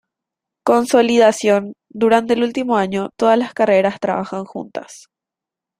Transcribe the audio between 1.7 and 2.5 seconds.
Durante el